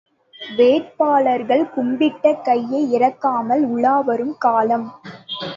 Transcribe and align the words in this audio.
வேட்பாளர்கள் 0.41 1.63
கும்பிட்ட 1.75 2.33
கையை 2.41 2.81
இறக்காமல் 2.93 3.63
உலாவரும் 3.67 4.35
காலம்! 4.37 4.87